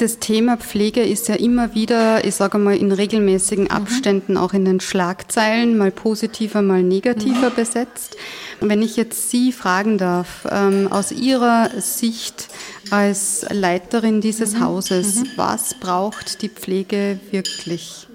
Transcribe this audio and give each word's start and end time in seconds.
Das 0.00 0.18
Thema 0.18 0.56
Pflege 0.56 1.02
ist 1.02 1.28
ja 1.28 1.34
immer 1.34 1.74
wieder, 1.74 2.24
ich 2.24 2.34
sage 2.34 2.56
mal, 2.56 2.74
in 2.74 2.90
regelmäßigen 2.90 3.64
mhm. 3.64 3.70
Abständen 3.70 4.38
auch 4.38 4.54
in 4.54 4.64
den 4.64 4.80
Schlagzeilen, 4.80 5.76
mal 5.76 5.90
positiver, 5.90 6.62
mal 6.62 6.82
negativer 6.82 7.50
mhm. 7.50 7.54
besetzt. 7.54 8.16
Wenn 8.60 8.80
ich 8.80 8.96
jetzt 8.96 9.28
Sie 9.28 9.52
fragen 9.52 9.98
darf, 9.98 10.48
ähm, 10.50 10.88
aus 10.90 11.12
Ihrer 11.12 11.68
Sicht 11.82 12.48
als 12.88 13.44
Leiterin 13.50 14.22
dieses 14.22 14.54
mhm. 14.54 14.64
Hauses, 14.64 15.16
mhm. 15.16 15.28
was 15.36 15.74
braucht 15.74 16.40
die 16.40 16.48
Pflege 16.48 17.20
wirklich? 17.30 18.06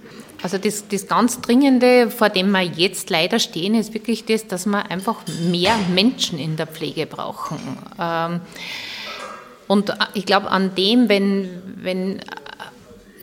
Also 0.41 0.57
das, 0.57 0.87
das 0.87 1.05
ganz 1.05 1.39
Dringende, 1.39 2.09
vor 2.09 2.29
dem 2.29 2.49
wir 2.49 2.63
jetzt 2.63 3.11
leider 3.11 3.37
stehen, 3.37 3.75
ist 3.75 3.93
wirklich 3.93 4.25
das, 4.25 4.47
dass 4.47 4.65
wir 4.65 4.89
einfach 4.89 5.17
mehr 5.51 5.75
Menschen 5.93 6.39
in 6.39 6.55
der 6.55 6.65
Pflege 6.65 7.05
brauchen. 7.05 7.59
Ähm, 7.99 8.41
und 9.67 9.93
ich 10.13 10.25
glaube, 10.25 10.49
an 10.51 10.75
dem, 10.75 11.09
wenn, 11.09 11.49
wenn 11.77 12.19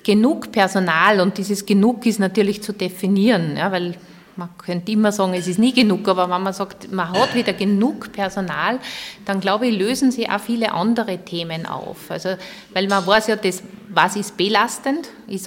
genug 0.03 0.53
Personal, 0.53 1.21
und 1.21 1.39
dieses 1.39 1.67
genug 1.67 2.05
ist 2.07 2.19
natürlich 2.19 2.63
zu 2.63 2.73
definieren, 2.73 3.57
ja, 3.57 3.71
weil 3.71 3.95
man 4.37 4.49
könnte 4.57 4.91
immer 4.93 5.13
sagen, 5.13 5.35
es 5.35 5.47
ist 5.47 5.59
nie 5.59 5.73
genug, 5.73 6.09
aber 6.09 6.29
wenn 6.29 6.43
man 6.43 6.53
sagt, 6.53 6.91
man 6.91 7.13
hat 7.13 7.35
wieder 7.35 7.53
genug 7.53 8.13
Personal, 8.13 8.79
dann 9.27 9.41
glaube 9.41 9.67
ich, 9.67 9.79
lösen 9.79 10.11
sie 10.11 10.29
auch 10.29 10.41
viele 10.41 10.73
andere 10.73 11.19
Themen 11.19 11.67
auf. 11.67 12.11
Also, 12.11 12.31
weil 12.73 12.89
man 12.89 13.07
weiß 13.07 13.27
ja, 13.27 13.37
das, 13.37 13.63
was 13.89 14.17
ist 14.17 14.37
belastend, 14.37 15.09
ich 15.29 15.43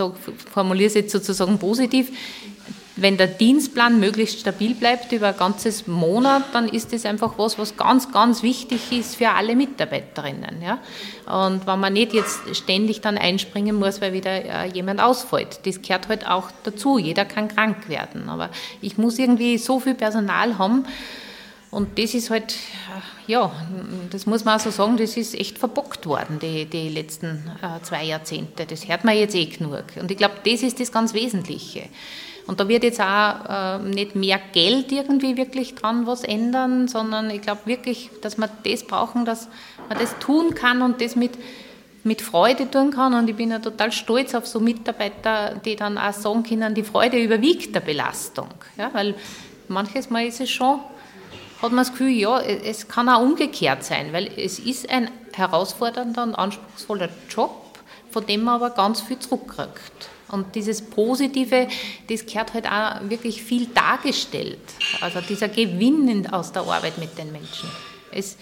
formuliere 0.51 0.87
es 0.87 0.93
jetzt 0.93 1.11
sozusagen 1.11 1.57
positiv, 1.57 2.11
wenn 2.97 3.17
der 3.17 3.27
Dienstplan 3.27 3.99
möglichst 3.99 4.39
stabil 4.39 4.73
bleibt 4.73 5.11
über 5.11 5.29
ein 5.29 5.37
ganzes 5.37 5.85
Monat, 5.85 6.43
dann 6.53 6.69
ist 6.69 6.93
das 6.93 7.05
einfach 7.05 7.37
was, 7.37 7.59
was 7.59 7.75
ganz, 7.75 8.11
ganz 8.11 8.41
wichtig 8.41 8.91
ist 8.91 9.17
für 9.17 9.29
alle 9.29 9.55
Mitarbeiterinnen. 9.55 10.61
Ja? 10.61 10.79
Und 11.25 11.67
wenn 11.67 11.79
man 11.79 11.93
nicht 11.93 12.13
jetzt 12.13 12.55
ständig 12.55 13.01
dann 13.01 13.17
einspringen 13.17 13.75
muss, 13.75 13.99
weil 13.99 14.13
wieder 14.13 14.31
äh, 14.31 14.67
jemand 14.69 15.01
ausfällt, 15.01 15.59
das 15.65 15.81
gehört 15.81 16.07
halt 16.07 16.25
auch 16.25 16.49
dazu. 16.63 16.97
Jeder 16.97 17.25
kann 17.25 17.49
krank 17.49 17.89
werden. 17.89 18.29
Aber 18.29 18.49
ich 18.81 18.97
muss 18.97 19.19
irgendwie 19.19 19.57
so 19.57 19.79
viel 19.81 19.95
Personal 19.95 20.57
haben, 20.57 20.85
und 21.75 21.99
das 21.99 22.13
ist 22.13 22.29
halt, 22.29 22.55
ja, 23.27 23.51
das 24.09 24.25
muss 24.25 24.45
man 24.45 24.55
auch 24.55 24.61
so 24.61 24.71
sagen, 24.71 24.95
das 24.95 25.17
ist 25.17 25.35
echt 25.35 25.57
verbockt 25.57 26.05
worden, 26.05 26.39
die, 26.41 26.63
die 26.63 26.87
letzten 26.87 27.51
äh, 27.61 27.83
zwei 27.83 28.05
Jahrzehnte. 28.05 28.65
Das 28.65 28.87
hört 28.87 29.03
man 29.03 29.17
jetzt 29.17 29.35
eh 29.35 29.45
genug. 29.45 29.83
Und 29.99 30.09
ich 30.09 30.15
glaube, 30.15 30.35
das 30.45 30.63
ist 30.63 30.79
das 30.79 30.89
ganz 30.89 31.13
Wesentliche. 31.13 31.89
Und 32.47 32.61
da 32.61 32.69
wird 32.69 32.85
jetzt 32.85 33.01
auch 33.01 33.49
äh, 33.49 33.79
nicht 33.79 34.15
mehr 34.15 34.39
Geld 34.53 34.89
irgendwie 34.93 35.35
wirklich 35.35 35.75
dran 35.75 36.07
was 36.07 36.23
ändern, 36.23 36.87
sondern 36.87 37.29
ich 37.29 37.41
glaube 37.41 37.65
wirklich, 37.65 38.09
dass 38.21 38.37
wir 38.37 38.49
das 38.63 38.83
brauchen, 38.85 39.25
dass 39.25 39.49
man 39.89 39.99
das 39.99 40.17
tun 40.19 40.55
kann 40.55 40.81
und 40.81 41.01
das 41.01 41.17
mit, 41.17 41.33
mit 42.05 42.21
Freude 42.21 42.71
tun 42.71 42.91
kann. 42.91 43.13
Und 43.13 43.29
ich 43.29 43.35
bin 43.35 43.51
ja 43.51 43.59
total 43.59 43.91
stolz 43.91 44.33
auf 44.33 44.47
so 44.47 44.61
Mitarbeiter, 44.61 45.55
die 45.65 45.75
dann 45.75 45.97
auch 45.97 46.13
sagen 46.13 46.43
können, 46.43 46.73
die 46.73 46.83
Freude 46.83 47.21
überwiegt 47.21 47.75
der 47.75 47.81
Belastung. 47.81 48.47
Ja, 48.77 48.93
weil 48.93 49.13
manches 49.67 50.09
Mal 50.09 50.27
ist 50.27 50.39
es 50.39 50.49
schon, 50.49 50.79
hat 51.65 51.71
man 51.71 51.83
das 51.83 51.91
Gefühl, 51.91 52.09
ja, 52.09 52.39
es 52.39 52.87
kann 52.87 53.09
auch 53.09 53.21
umgekehrt 53.21 53.83
sein, 53.83 54.13
weil 54.13 54.31
es 54.37 54.59
ist 54.59 54.89
ein 54.89 55.09
herausfordernder 55.33 56.23
und 56.23 56.35
anspruchsvoller 56.35 57.09
Job, 57.29 57.79
von 58.11 58.25
dem 58.25 58.43
man 58.43 58.55
aber 58.55 58.69
ganz 58.71 59.01
viel 59.01 59.19
zurückkriegt. 59.19 60.09
Und 60.29 60.55
dieses 60.55 60.81
Positive, 60.81 61.67
das 62.09 62.25
gehört 62.25 62.53
halt 62.53 62.65
auch 62.65 63.09
wirklich 63.09 63.43
viel 63.43 63.67
dargestellt. 63.67 64.59
Also 65.01 65.21
dieser 65.21 65.49
Gewinn 65.49 66.27
aus 66.31 66.51
der 66.51 66.63
Arbeit 66.63 66.97
mit 66.97 67.17
den 67.17 67.31
Menschen. 67.31 67.69
Es, 68.11 68.37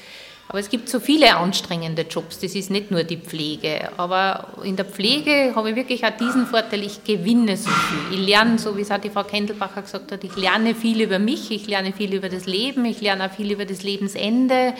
aber 0.50 0.60
es 0.60 0.70
gibt 0.70 0.90
so 0.90 1.00
viele 1.00 1.36
anstrengende 1.38 2.04
Jobs, 2.04 2.40
das 2.40 2.54
ist 2.54 2.70
nicht 2.70 2.92
nur 2.92 3.04
die 3.04 3.18
Pflege. 3.18 3.90
Aber 3.98 4.50
in 4.64 4.76
der 4.76 4.86
Pflege 4.86 5.54
habe 5.56 5.72
ich 5.72 5.76
wirklich 5.76 6.06
auch 6.06 6.16
diesen 6.18 6.46
Vorteil, 6.46 6.84
ich 6.84 7.04
gewinne 7.04 7.58
so 7.58 7.70
viel. 7.70 8.20
Ich 8.20 8.28
lerne, 8.28 8.60
so 8.60 8.76
wie 8.78 8.82
es 8.82 8.92
auch 8.92 9.00
die 9.00 9.10
Frau 9.10 9.24
Kendelbacher 9.24 9.82
gesagt 9.82 10.12
hat, 10.12 10.24
ich 10.24 10.36
lerne 10.36 10.76
viel 10.76 11.02
über 11.02 11.18
mich, 11.18 11.50
ich 11.50 11.66
lerne 11.68 11.94
viel 11.94 12.14
über 12.14 12.30
das 12.30 12.46
Leben, 12.46 12.86
ich 12.86 13.02
lerne 13.02 13.26
auch 13.26 13.32
viel 13.32 13.52
über 13.52 13.66
das 13.66 13.84
Lebensende. 13.84 14.74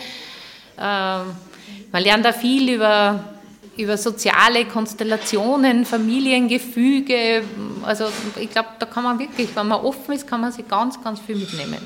Ähm, 0.78 1.22
man 1.92 2.02
lernt 2.02 2.26
auch 2.26 2.34
viel 2.34 2.74
über 2.74 3.24
über 3.76 3.96
soziale 3.96 4.66
Konstellationen, 4.66 5.84
Familiengefüge. 5.84 7.42
Also 7.82 8.04
ich 8.40 8.50
glaube, 8.50 8.68
da 8.78 8.86
kann 8.86 9.02
man 9.02 9.18
wirklich, 9.18 9.48
wenn 9.54 9.66
man 9.66 9.80
offen 9.80 10.14
ist, 10.14 10.28
kann 10.28 10.40
man 10.40 10.52
sich 10.52 10.68
ganz, 10.68 11.02
ganz 11.02 11.20
viel 11.20 11.36
mitnehmen. 11.36 11.78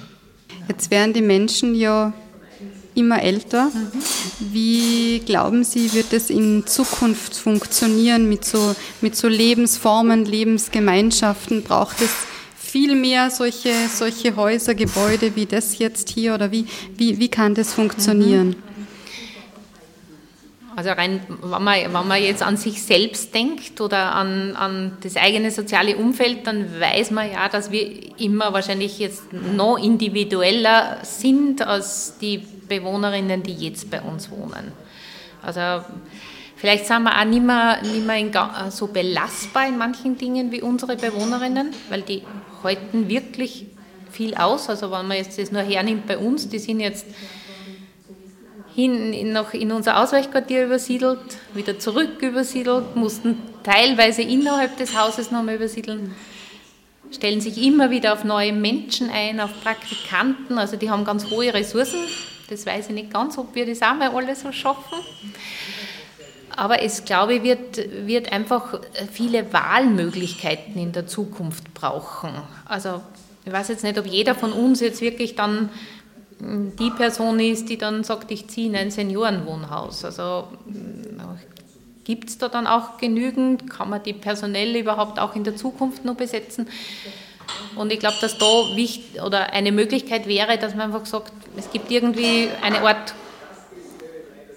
Jetzt 0.68 0.90
werden 0.90 1.14
die 1.14 1.22
Menschen 1.22 1.74
ja 1.74 2.12
immer 2.98 3.22
älter. 3.22 3.66
Mhm. 3.66 4.52
Wie 4.52 5.22
glauben 5.24 5.64
Sie, 5.64 5.92
wird 5.94 6.12
es 6.12 6.30
in 6.30 6.66
Zukunft 6.66 7.36
funktionieren 7.36 8.28
mit 8.28 8.44
so, 8.44 8.74
mit 9.00 9.16
so 9.16 9.28
Lebensformen, 9.28 10.24
Lebensgemeinschaften? 10.24 11.62
Braucht 11.62 12.00
es 12.00 12.10
viel 12.56 12.94
mehr 12.94 13.30
solche, 13.30 13.72
solche 13.92 14.36
Häuser, 14.36 14.74
Gebäude 14.74 15.34
wie 15.36 15.46
das 15.46 15.78
jetzt 15.78 16.10
hier 16.10 16.34
oder 16.34 16.52
wie, 16.52 16.66
wie, 16.96 17.18
wie 17.18 17.28
kann 17.28 17.54
das 17.54 17.72
funktionieren? 17.72 18.48
Mhm. 18.48 18.67
Also 20.78 20.90
rein, 20.90 21.22
wenn 21.42 21.64
man, 21.64 21.92
wenn 21.92 22.06
man 22.06 22.22
jetzt 22.22 22.40
an 22.40 22.56
sich 22.56 22.80
selbst 22.84 23.34
denkt 23.34 23.80
oder 23.80 24.14
an, 24.14 24.54
an 24.54 24.96
das 25.00 25.16
eigene 25.16 25.50
soziale 25.50 25.96
Umfeld, 25.96 26.46
dann 26.46 26.80
weiß 26.80 27.10
man 27.10 27.32
ja, 27.32 27.48
dass 27.48 27.72
wir 27.72 28.16
immer 28.20 28.52
wahrscheinlich 28.52 29.00
jetzt 29.00 29.32
noch 29.32 29.76
individueller 29.76 30.98
sind 31.02 31.66
als 31.66 32.18
die 32.20 32.44
Bewohnerinnen, 32.68 33.42
die 33.42 33.54
jetzt 33.54 33.90
bei 33.90 34.00
uns 34.00 34.30
wohnen. 34.30 34.70
Also 35.42 35.84
vielleicht 36.54 36.86
sind 36.86 37.02
wir 37.02 37.20
auch 37.20 37.24
nicht 37.24 37.42
mehr, 37.42 37.82
nicht 37.82 38.06
mehr 38.06 38.70
so 38.70 38.86
belastbar 38.86 39.66
in 39.66 39.78
manchen 39.78 40.16
Dingen 40.16 40.52
wie 40.52 40.62
unsere 40.62 40.94
Bewohnerinnen, 40.94 41.74
weil 41.88 42.02
die 42.02 42.22
halten 42.62 43.08
wirklich 43.08 43.66
viel 44.12 44.36
aus. 44.36 44.68
Also 44.68 44.92
wenn 44.92 45.08
man 45.08 45.16
jetzt 45.16 45.40
das 45.40 45.50
nur 45.50 45.62
hernimmt 45.62 46.06
bei 46.06 46.18
uns, 46.18 46.48
die 46.48 46.60
sind 46.60 46.78
jetzt 46.78 47.04
hin 48.78 49.12
in, 49.12 49.32
noch 49.32 49.54
in 49.54 49.72
unser 49.72 50.00
Ausweichquartier 50.00 50.66
übersiedelt, 50.66 51.18
wieder 51.52 51.80
zurück 51.80 52.22
übersiedelt, 52.22 52.94
mussten 52.94 53.42
teilweise 53.64 54.22
innerhalb 54.22 54.76
des 54.76 54.96
Hauses 54.96 55.32
nochmal 55.32 55.56
übersiedeln, 55.56 56.14
stellen 57.10 57.40
sich 57.40 57.60
immer 57.60 57.90
wieder 57.90 58.12
auf 58.12 58.22
neue 58.22 58.52
Menschen 58.52 59.10
ein, 59.10 59.40
auf 59.40 59.50
Praktikanten, 59.64 60.58
also 60.58 60.76
die 60.76 60.90
haben 60.90 61.04
ganz 61.04 61.28
hohe 61.28 61.52
Ressourcen. 61.52 61.98
Das 62.50 62.66
weiß 62.66 62.90
ich 62.90 62.94
nicht 62.94 63.12
ganz, 63.12 63.36
ob 63.36 63.52
wir 63.56 63.66
das 63.66 63.82
auch 63.82 63.94
mal 63.94 64.10
alle 64.10 64.36
so 64.36 64.52
schaffen. 64.52 64.98
Aber 66.54 66.80
es, 66.80 67.04
glaube 67.04 67.34
ich, 67.34 67.42
wird, 67.42 68.06
wird 68.06 68.30
einfach 68.30 68.78
viele 69.10 69.52
Wahlmöglichkeiten 69.52 70.80
in 70.80 70.92
der 70.92 71.08
Zukunft 71.08 71.74
brauchen. 71.74 72.30
Also 72.64 73.00
ich 73.44 73.52
weiß 73.52 73.68
jetzt 73.68 73.82
nicht, 73.82 73.98
ob 73.98 74.06
jeder 74.06 74.36
von 74.36 74.52
uns 74.52 74.80
jetzt 74.80 75.00
wirklich 75.00 75.34
dann 75.34 75.68
die 76.40 76.90
Person 76.90 77.40
ist, 77.40 77.68
die 77.68 77.78
dann 77.78 78.04
sagt, 78.04 78.30
ich 78.30 78.48
ziehe 78.48 78.68
in 78.68 78.76
ein 78.76 78.90
Seniorenwohnhaus. 78.90 80.04
Also 80.04 80.48
gibt 82.04 82.28
es 82.30 82.38
da 82.38 82.48
dann 82.48 82.66
auch 82.66 82.98
genügend? 82.98 83.68
Kann 83.68 83.90
man 83.90 84.02
die 84.02 84.12
personell 84.12 84.76
überhaupt 84.76 85.18
auch 85.18 85.34
in 85.34 85.44
der 85.44 85.56
Zukunft 85.56 86.04
noch 86.04 86.14
besetzen? 86.14 86.68
Und 87.76 87.92
ich 87.92 87.98
glaube, 87.98 88.16
dass 88.20 88.38
da 88.38 88.46
wichtig, 88.74 89.22
oder 89.22 89.52
eine 89.52 89.72
Möglichkeit 89.72 90.26
wäre, 90.26 90.58
dass 90.58 90.74
man 90.74 90.92
einfach 90.92 91.06
sagt, 91.06 91.32
es 91.56 91.70
gibt 91.70 91.90
irgendwie 91.90 92.48
eine 92.62 92.82
Art 92.82 93.14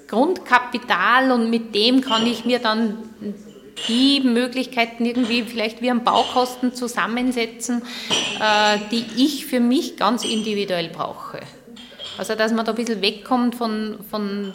Grundkapital 0.07 1.31
und 1.31 1.49
mit 1.49 1.73
dem 1.73 2.01
kann 2.01 2.27
ich 2.27 2.45
mir 2.45 2.59
dann 2.59 2.97
die 3.87 4.19
Möglichkeiten 4.21 5.05
irgendwie 5.05 5.43
vielleicht 5.43 5.81
wie 5.81 5.89
am 5.89 6.03
Baukosten 6.03 6.75
zusammensetzen, 6.75 7.81
äh, 8.39 8.77
die 8.91 9.05
ich 9.15 9.45
für 9.45 9.59
mich 9.59 9.97
ganz 9.97 10.25
individuell 10.25 10.89
brauche. 10.89 11.39
Also 12.21 12.35
dass 12.35 12.53
man 12.53 12.63
da 12.63 12.71
ein 12.71 12.75
bisschen 12.75 13.01
wegkommt 13.01 13.55
von, 13.55 13.97
von 14.11 14.53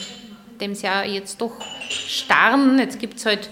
dem 0.61 0.73
ja 0.75 1.03
jetzt 1.03 1.41
doch 1.41 1.51
starren. 1.91 2.79
Jetzt 2.79 3.01
gibt 3.01 3.19
es 3.19 3.27
halt 3.27 3.51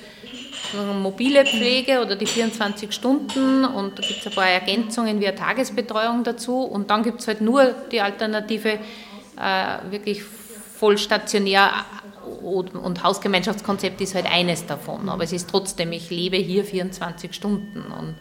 mobile 1.03 1.45
Pflege 1.45 2.01
oder 2.01 2.15
die 2.15 2.27
24 2.27 2.93
Stunden 2.93 3.65
und 3.65 3.99
da 3.99 4.07
gibt 4.07 4.21
es 4.21 4.27
ein 4.29 4.33
paar 4.33 4.47
Ergänzungen 4.47 5.19
wie 5.19 5.27
eine 5.27 5.35
Tagesbetreuung 5.35 6.23
dazu 6.23 6.61
und 6.61 6.91
dann 6.91 7.03
gibt 7.03 7.23
es 7.23 7.27
halt 7.27 7.41
nur 7.41 7.75
die 7.91 8.01
Alternative 8.01 8.79
äh, 9.37 9.91
wirklich 9.91 10.23
vollstationär 10.23 11.73
und 12.41 13.03
Hausgemeinschaftskonzept 13.03 14.01
ist 14.01 14.15
halt 14.15 14.27
eines 14.27 14.65
davon, 14.65 15.09
aber 15.09 15.25
es 15.25 15.33
ist 15.33 15.51
trotzdem, 15.51 15.91
ich 15.91 16.11
lebe 16.11 16.37
hier 16.37 16.65
24 16.65 17.35
Stunden 17.35 17.81
und 17.91 18.15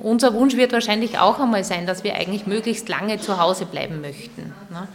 unser 0.00 0.34
Wunsch 0.34 0.56
wird 0.56 0.72
wahrscheinlich 0.72 1.18
auch 1.18 1.38
einmal 1.38 1.64
sein, 1.64 1.86
dass 1.86 2.04
wir 2.04 2.14
eigentlich 2.14 2.46
möglichst 2.46 2.88
lange 2.88 3.20
zu 3.20 3.40
Hause 3.40 3.66
bleiben 3.66 4.00
möchten. 4.00 4.52
Ne? 4.70 4.88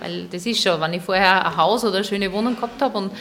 Weil 0.00 0.26
das 0.26 0.46
ist 0.46 0.62
schon, 0.62 0.80
wenn 0.80 0.92
ich 0.92 1.02
vorher 1.02 1.46
ein 1.46 1.56
Haus 1.56 1.84
oder 1.84 1.96
eine 1.96 2.04
schöne 2.04 2.32
Wohnung 2.32 2.56
gehabt 2.56 2.80
habe 2.80 2.98
und 2.98 3.12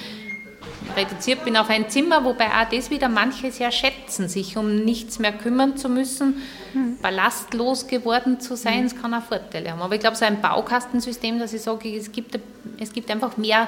reduziert 0.95 1.45
bin 1.45 1.57
auf 1.57 1.69
ein 1.69 1.89
Zimmer, 1.89 2.23
wobei 2.23 2.47
auch 2.47 2.69
das 2.69 2.89
wieder 2.89 3.09
manche 3.09 3.51
sehr 3.51 3.71
schätzen, 3.71 4.27
sich 4.27 4.57
um 4.57 4.83
nichts 4.83 5.19
mehr 5.19 5.31
kümmern 5.31 5.77
zu 5.77 5.89
müssen, 5.89 6.41
mhm. 6.73 6.97
ballastlos 7.01 7.87
geworden 7.87 8.39
zu 8.39 8.55
sein, 8.55 8.85
es 8.85 8.99
kann 8.99 9.13
auch 9.13 9.23
Vorteile 9.23 9.71
haben. 9.71 9.81
Aber 9.81 9.95
ich 9.95 10.01
glaube, 10.01 10.17
so 10.17 10.25
ein 10.25 10.41
Baukastensystem, 10.41 11.39
dass 11.39 11.53
ich 11.53 11.61
sage, 11.61 11.95
es 11.95 12.11
gibt, 12.11 12.39
es 12.79 12.93
gibt 12.93 13.09
einfach 13.09 13.37
mehr 13.37 13.67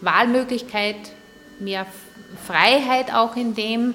Wahlmöglichkeit, 0.00 0.96
mehr 1.58 1.86
Freiheit 2.46 3.12
auch 3.14 3.36
in 3.36 3.54
dem. 3.54 3.94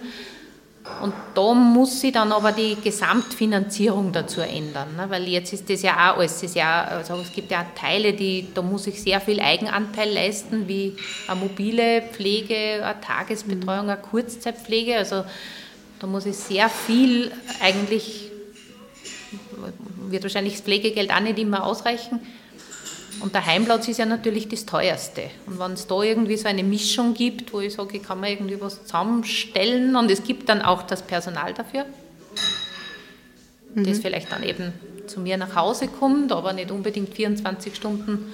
Und 1.02 1.14
da 1.34 1.54
muss 1.54 2.00
sich 2.00 2.14
dann 2.14 2.32
aber 2.32 2.52
die 2.52 2.76
Gesamtfinanzierung 2.76 4.12
dazu 4.12 4.42
ändern, 4.42 4.96
ne? 4.96 5.06
weil 5.10 5.28
jetzt 5.28 5.52
ist 5.52 5.70
das 5.70 5.82
ja 5.82 5.94
auch 5.94 6.18
alles, 6.18 6.42
ist 6.44 6.56
ja, 6.56 6.84
also 6.84 7.16
es 7.16 7.34
gibt 7.34 7.50
ja 7.52 7.62
auch 7.62 7.80
Teile, 7.80 8.14
die, 8.14 8.48
da 8.54 8.62
muss 8.62 8.86
ich 8.86 9.02
sehr 9.02 9.20
viel 9.20 9.40
Eigenanteil 9.40 10.14
leisten, 10.14 10.68
wie 10.68 10.96
eine 11.28 11.40
mobile 11.40 12.04
Pflege, 12.04 12.86
eine 12.86 13.02
Tagesbetreuung, 13.02 13.90
eine 13.90 13.98
Kurzzeitpflege, 13.98 14.96
also 14.96 15.26
da 16.00 16.08
muss 16.08 16.28
ich 16.28 16.38
sehr 16.38 16.70
viel 16.70 17.32
eigentlich, 17.62 18.32
wird 20.08 20.24
wahrscheinlich 20.24 20.54
das 20.54 20.62
Pflegegeld 20.62 21.12
auch 21.12 21.20
nicht 21.20 21.40
immer 21.40 21.66
ausreichen, 21.66 22.20
und 23.22 23.34
der 23.34 23.46
Heimplatz 23.46 23.88
ist 23.88 23.98
ja 23.98 24.06
natürlich 24.06 24.48
das 24.50 24.66
teuerste. 24.66 25.24
Und 25.46 25.60
wenn 25.60 25.72
es 25.74 25.88
da 25.88 26.02
irgendwie 26.02 26.38
so 26.38 26.48
eine 26.48 26.64
Mischung 26.64 27.14
gibt, 27.14 27.54
wo 27.54 27.60
ich 27.60 27.74
sage, 27.74 27.98
ich 27.98 28.04
kann 28.04 28.20
mir 28.20 28.32
irgendwie 28.32 28.60
was 28.60 28.84
zusammenstellen 28.84 29.96
und 29.96 30.12
es 30.12 30.24
gibt 30.24 30.50
dann 30.50 30.62
auch 30.62 30.84
das 30.84 31.02
Personal 31.02 31.54
dafür, 31.54 31.86
mhm. 33.74 33.86
das 33.86 34.00
vielleicht 34.00 34.32
dann 34.32 34.44
eben 34.44 34.74
zu 35.08 35.20
mir 35.20 35.38
nach 35.38 35.56
Hause 35.56 35.88
kommt, 35.88 36.32
aber 36.32 36.54
nicht 36.54 36.72
unbedingt 36.72 37.14
24 37.14 37.76
Stunden 37.76 38.32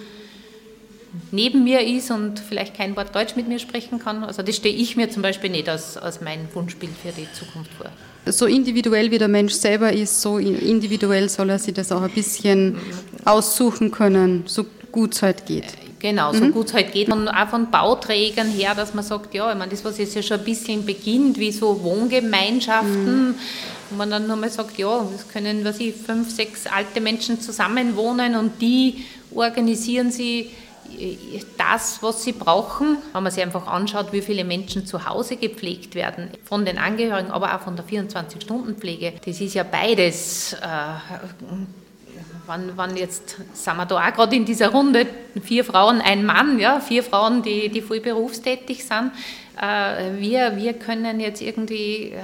neben 1.31 1.63
mir 1.63 1.81
ist 1.81 2.11
und 2.11 2.39
vielleicht 2.39 2.75
kein 2.75 2.95
Wort 2.95 3.13
Deutsch 3.15 3.35
mit 3.35 3.47
mir 3.47 3.59
sprechen 3.59 3.99
kann. 3.99 4.23
Also 4.23 4.41
das 4.43 4.55
stehe 4.55 4.75
ich 4.75 4.95
mir 4.95 5.09
zum 5.09 5.21
Beispiel 5.21 5.49
nicht 5.49 5.67
als, 5.67 5.97
als 5.97 6.21
mein 6.21 6.47
Wunschbild 6.53 6.93
für 7.01 7.11
die 7.11 7.27
Zukunft 7.33 7.71
vor. 7.73 7.87
So 8.25 8.45
individuell 8.45 9.09
wie 9.11 9.17
der 9.17 9.27
Mensch 9.27 9.53
selber 9.53 9.91
ist, 9.91 10.21
so 10.21 10.37
individuell 10.37 11.27
soll 11.27 11.49
er 11.49 11.59
sich 11.59 11.73
das 11.73 11.91
auch 11.91 12.03
ein 12.03 12.11
bisschen 12.11 12.77
aussuchen 13.25 13.91
können, 13.91 14.43
so 14.45 14.65
gut 14.91 15.15
es 15.15 15.23
halt 15.23 15.45
geht. 15.45 15.65
Genau, 15.99 16.33
so 16.33 16.43
mhm. 16.45 16.51
gut 16.51 16.67
es 16.67 16.73
halt 16.73 16.91
geht. 16.93 17.09
Und 17.09 17.27
auch 17.27 17.49
von 17.49 17.69
Bauträgern 17.69 18.49
her, 18.49 18.73
dass 18.75 18.93
man 18.93 19.03
sagt, 19.03 19.33
ja, 19.33 19.51
ich 19.51 19.57
meine, 19.57 19.71
das, 19.71 19.85
was 19.85 19.97
jetzt 19.97 20.15
ja 20.15 20.23
schon 20.23 20.39
ein 20.39 20.45
bisschen 20.45 20.85
beginnt, 20.85 21.37
wie 21.37 21.51
so 21.51 21.83
Wohngemeinschaften, 21.83 23.29
mhm. 23.29 23.35
wo 23.89 23.95
man 23.97 24.09
dann 24.09 24.27
nochmal 24.27 24.49
sagt, 24.49 24.77
ja, 24.77 25.05
es 25.15 25.27
können, 25.27 25.63
was 25.63 25.79
ich, 25.79 25.95
fünf, 25.95 26.31
sechs 26.31 26.65
alte 26.65 27.01
Menschen 27.01 27.39
zusammenwohnen 27.39 28.35
und 28.35 28.61
die 28.61 29.05
organisieren 29.33 30.11
sie 30.11 30.49
das, 31.57 32.01
was 32.01 32.23
sie 32.23 32.33
brauchen. 32.33 32.97
Wenn 33.13 33.23
man 33.23 33.31
sich 33.31 33.43
einfach 33.43 33.67
anschaut, 33.67 34.11
wie 34.11 34.21
viele 34.21 34.43
Menschen 34.43 34.85
zu 34.85 35.05
Hause 35.05 35.37
gepflegt 35.37 35.95
werden, 35.95 36.29
von 36.43 36.65
den 36.65 36.77
Angehörigen, 36.77 37.31
aber 37.31 37.55
auch 37.55 37.61
von 37.61 37.75
der 37.75 37.85
24-Stunden-Pflege, 37.85 39.13
das 39.25 39.41
ist 39.41 39.53
ja 39.53 39.63
beides. 39.63 40.53
Äh, 40.53 40.57
wann, 42.47 42.71
wann 42.75 42.97
jetzt 42.97 43.37
sind 43.53 43.77
wir 43.77 43.85
da 43.85 44.07
auch 44.07 44.13
gerade 44.13 44.35
in 44.35 44.45
dieser 44.45 44.69
Runde, 44.69 45.07
vier 45.41 45.63
Frauen, 45.63 46.01
ein 46.01 46.25
Mann, 46.25 46.59
ja, 46.59 46.79
vier 46.79 47.03
Frauen, 47.03 47.41
die, 47.41 47.69
die 47.69 47.81
voll 47.81 47.99
berufstätig 47.99 48.83
sind. 48.83 49.11
Äh, 49.59 50.19
wir, 50.19 50.57
wir 50.57 50.73
können 50.73 51.19
jetzt 51.19 51.41
irgendwie 51.41 52.11
äh, 52.11 52.21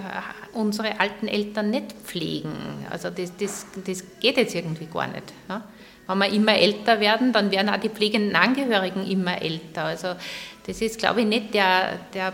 unsere 0.54 1.00
alten 1.00 1.28
Eltern 1.28 1.70
nicht 1.70 1.94
pflegen. 2.04 2.52
Also 2.90 3.10
das, 3.10 3.32
das, 3.38 3.66
das 3.86 4.04
geht 4.20 4.38
jetzt 4.38 4.56
irgendwie 4.56 4.88
gar 4.88 5.08
nicht. 5.08 5.34
Ja? 5.48 5.64
Wenn 6.08 6.20
wir 6.20 6.30
immer 6.32 6.56
älter 6.56 7.00
werden, 7.00 7.34
dann 7.34 7.52
werden 7.52 7.70
auch 7.70 7.78
die 7.78 7.90
pflegenden 7.90 8.36
Angehörigen 8.36 9.06
immer 9.06 9.42
älter. 9.42 9.84
Also 9.84 10.16
das 10.66 10.82
ist, 10.82 11.00
glaube 11.00 11.22
ich, 11.22 11.28
nicht 11.28 11.54
der, 11.54 12.00
der 12.14 12.34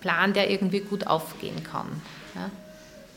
Plan, 0.00 0.32
der 0.32 0.50
irgendwie 0.50 0.80
gut 0.80 1.06
aufgehen 1.06 1.62
kann. 1.64 1.86
Ja. 2.34 2.50